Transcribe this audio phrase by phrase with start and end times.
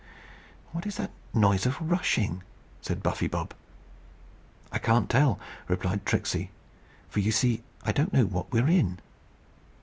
[0.71, 2.41] "What is that noise of rushing?"
[2.81, 3.53] said Buffy Bob.
[4.71, 6.49] "I can't tell," replied Tricksey;
[7.07, 8.97] "for, you see, I don't know what we are in."